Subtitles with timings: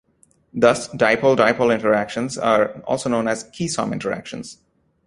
[0.51, 4.57] Thus, dipole-dipole interactions are also known as Keesom interactions.